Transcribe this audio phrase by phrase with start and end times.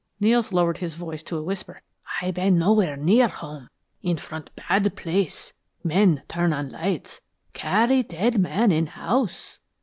[0.19, 1.83] Nels lowered his voice to a whisper.
[2.23, 3.69] "Aye bane nowhere near home
[4.01, 5.53] in front bad place.
[5.83, 7.21] Men turn on lights
[7.53, 9.59] CARRY DEAD MAN IN HOUSE!"